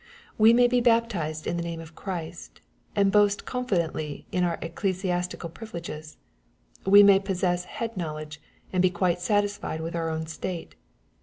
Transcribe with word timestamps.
We 0.39 0.51
may 0.51 0.67
be 0.67 0.81
baptized 0.81 1.45
in 1.45 1.57
the 1.57 1.63
name 1.63 1.79
of 1.79 1.93
Christ, 1.93 2.59
and 2.95 3.11
boast 3.11 3.45
con 3.45 3.67
fidently 3.67 4.23
of 4.35 4.43
our 4.43 4.57
ecclesiastical 4.59 5.51
privileges. 5.51 6.17
We 6.87 7.03
may 7.03 7.19
possess 7.19 7.67
nead 7.79 7.95
knowledge, 7.95 8.41
and 8.73 8.81
be 8.81 8.89
quite 8.89 9.21
satisfied 9.21 9.79
with 9.79 9.95
our 9.95 10.09
own 10.09 10.25
state. 10.25 10.73